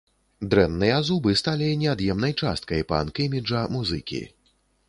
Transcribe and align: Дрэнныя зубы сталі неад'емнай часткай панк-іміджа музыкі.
Дрэнныя 0.53 0.95
зубы 1.09 1.35
сталі 1.43 1.67
неад'емнай 1.83 2.33
часткай 2.47 2.81
панк-іміджа 2.93 3.61
музыкі. 3.77 4.27